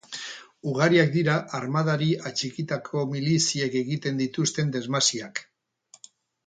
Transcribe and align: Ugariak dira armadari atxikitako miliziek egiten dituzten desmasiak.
Ugariak 0.69 1.11
dira 1.15 1.35
armadari 1.57 2.09
atxikitako 2.31 3.05
miliziek 3.13 3.79
egiten 3.85 4.21
dituzten 4.25 4.75
desmasiak. 4.79 5.45